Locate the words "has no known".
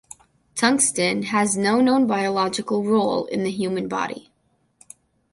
1.25-2.07